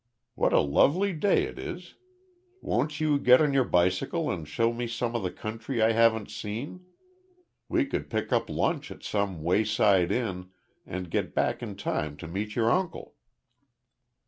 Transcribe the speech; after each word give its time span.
What 0.33 0.51
a 0.51 0.61
lovely 0.61 1.13
day 1.13 1.43
it 1.43 1.59
is. 1.59 1.93
Won't 2.59 2.99
you 2.99 3.19
get 3.19 3.39
on 3.39 3.53
your 3.53 3.63
bicycle 3.65 4.31
and 4.31 4.47
show 4.47 4.73
me 4.73 4.87
some 4.87 5.15
of 5.15 5.21
the 5.21 5.29
country 5.29 5.79
I 5.79 5.91
haven't 5.91 6.31
seen? 6.31 6.83
We 7.69 7.85
could 7.85 8.09
pick 8.09 8.33
up 8.33 8.49
lunch 8.49 8.89
at 8.89 9.03
some 9.03 9.43
wayside 9.43 10.11
inn, 10.11 10.49
and 10.87 11.11
get 11.11 11.35
back 11.35 11.61
in 11.61 11.75
time 11.75 12.17
to 12.17 12.27
meet 12.27 12.55
your 12.55 12.71
uncle." 12.71 13.13